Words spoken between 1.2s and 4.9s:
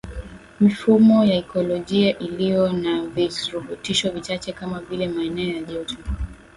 ya ikolojia iliyo na virutubishi vichache kama